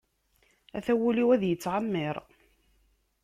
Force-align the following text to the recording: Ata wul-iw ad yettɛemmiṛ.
Ata 0.77 0.93
wul-iw 0.99 1.29
ad 1.35 1.43
yettɛemmiṛ. 1.45 2.15